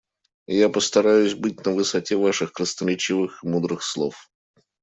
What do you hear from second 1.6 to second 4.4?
на высоте ваших красноречивых и мудрых слов.